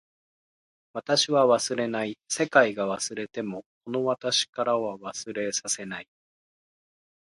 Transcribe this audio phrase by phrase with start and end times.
[0.93, 2.17] 私は忘れない。
[2.27, 6.07] 世界が忘れてもこの私からは忘れさせない。